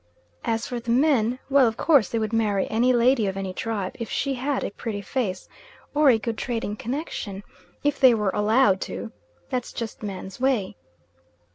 As 0.43 0.65
for 0.65 0.79
the 0.79 0.89
men, 0.89 1.37
well 1.47 1.67
of 1.67 1.77
course 1.77 2.09
they 2.09 2.17
would 2.17 2.33
marry 2.33 2.67
any 2.71 2.91
lady 2.91 3.27
of 3.27 3.37
any 3.37 3.53
tribe, 3.53 3.91
if 3.99 4.09
she 4.09 4.33
had 4.33 4.63
a 4.63 4.71
pretty 4.71 5.03
face, 5.03 5.47
or 5.93 6.09
a 6.09 6.17
good 6.17 6.39
trading 6.39 6.75
connection, 6.75 7.43
if 7.83 7.99
they 7.99 8.15
were 8.15 8.31
allowed 8.33 8.81
to: 8.81 9.11
that's 9.51 9.71
just 9.71 10.01
man's 10.01 10.39
way. 10.39 10.75